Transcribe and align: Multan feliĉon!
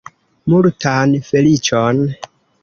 Multan 0.53 1.13
feliĉon! 1.27 2.03